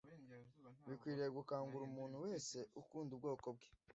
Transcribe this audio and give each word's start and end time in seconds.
bikwiriye 0.87 1.29
gukangura 1.37 1.83
umuntu 1.85 2.15
wese 2.25 2.57
ukunda 2.81 3.11
ubwoko 3.13 3.47
bwe 3.55 3.67